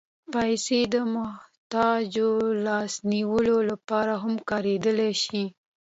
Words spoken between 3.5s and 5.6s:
لپاره هم کارېدای شي.